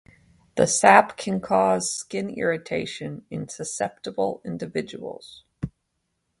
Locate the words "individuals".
4.43-5.43